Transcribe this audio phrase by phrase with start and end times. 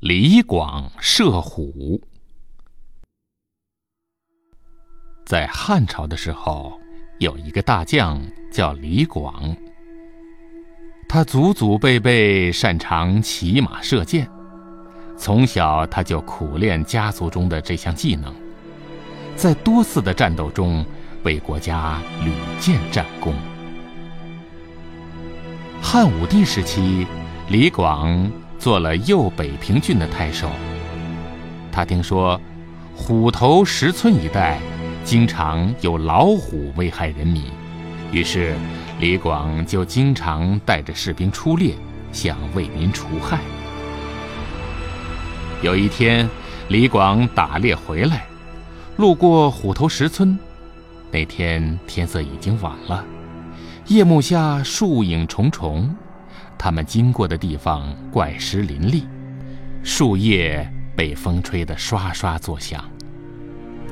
[0.00, 2.02] 李广射虎。
[5.24, 6.78] 在汉朝的时候，
[7.20, 8.20] 有一个大将
[8.52, 9.56] 叫李广。
[11.08, 14.28] 他祖祖辈辈擅长骑马射箭，
[15.16, 18.34] 从小他就苦练家族中的这项技能，
[19.36, 20.84] 在多次的战斗中
[21.22, 23.32] 为国家屡建战功。
[25.80, 27.06] 汉武帝时期，
[27.48, 28.30] 李广。
[28.64, 30.48] 做了右北平郡的太守。
[31.70, 32.40] 他听说
[32.96, 34.58] 虎头石村一带
[35.04, 37.42] 经常有老虎危害人民，
[38.10, 38.54] 于是
[38.98, 41.74] 李广就经常带着士兵出猎，
[42.10, 43.38] 想为民除害。
[45.60, 46.26] 有一天，
[46.68, 48.24] 李广打猎回来，
[48.96, 50.38] 路过虎头石村。
[51.10, 53.04] 那天天色已经晚了，
[53.88, 55.94] 夜幕下树影重重。
[56.64, 59.06] 他们经过的地方怪石林立，
[59.82, 62.82] 树叶被风吹得刷刷作响。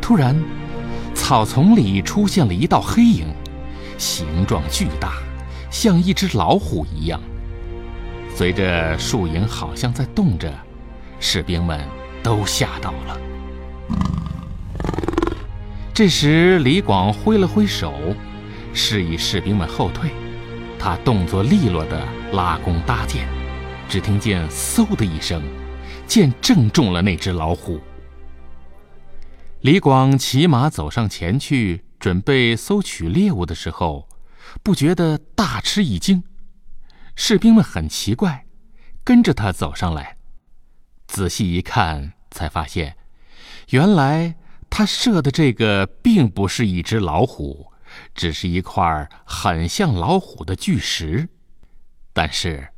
[0.00, 0.34] 突然，
[1.12, 3.26] 草丛里出现了一道黑影，
[3.98, 5.18] 形状巨大，
[5.70, 7.20] 像一只老虎一样。
[8.34, 10.50] 随着树影好像在动着，
[11.20, 11.78] 士兵们
[12.22, 13.20] 都吓到了。
[15.92, 17.92] 这时，李广挥了挥手，
[18.72, 20.10] 示意士兵们后退。
[20.78, 22.02] 他动作利落的
[22.32, 23.28] 拉弓搭箭，
[23.90, 25.42] 只听见“嗖”的一声，
[26.06, 27.78] 箭正中了那只老虎。
[29.60, 34.08] 李广骑马走上前去，准备搜取猎物的时候，
[34.62, 36.24] 不觉得大吃一惊。
[37.14, 38.46] 士兵们很奇怪，
[39.04, 40.16] 跟着他走上来，
[41.06, 42.96] 仔细一看，才发现，
[43.68, 44.36] 原来
[44.70, 47.66] 他射的这个并不是一只老虎。
[48.14, 51.28] 只是一块很像老虎的巨石，
[52.12, 52.68] 但是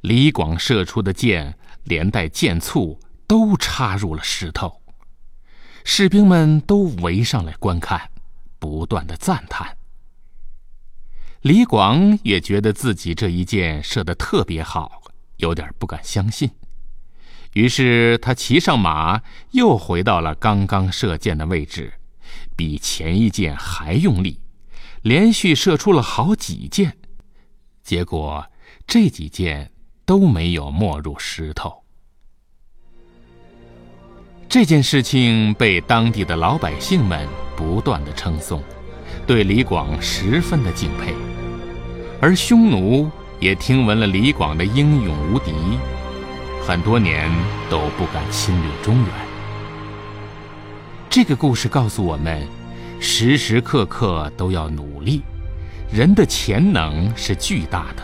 [0.00, 4.82] 李广射出的箭连带箭簇都插入了石头。
[5.84, 8.10] 士兵们都围上来观看，
[8.58, 9.76] 不断的赞叹。
[11.42, 15.02] 李广也觉得自己这一箭射得特别好，
[15.36, 16.50] 有点不敢相信。
[17.52, 19.22] 于是他骑上马，
[19.52, 21.94] 又回到了刚刚射箭的位置，
[22.56, 24.40] 比前一箭还用力。
[25.02, 26.98] 连续射出了好几箭，
[27.84, 28.44] 结果
[28.86, 29.70] 这几件
[30.04, 31.82] 都没有没入石头。
[34.48, 38.62] 这件事情被当地的老百姓们不断的称颂，
[39.26, 41.14] 对李广十分的敬佩，
[42.20, 43.10] 而匈奴
[43.40, 45.52] 也听闻了李广的英勇无敌，
[46.66, 47.30] 很多年
[47.68, 49.08] 都不敢侵略中原。
[51.10, 52.46] 这个故事告诉我们。
[52.98, 55.20] 时时刻刻都要努力，
[55.92, 58.02] 人的潜能是巨大的，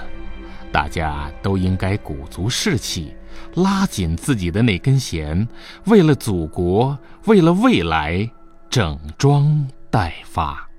[0.73, 3.15] 大家都应该鼓足士气，
[3.57, 5.47] 拉紧自己的那根弦，
[5.85, 8.29] 为了祖国，为了未来，
[8.71, 10.72] 整装待发。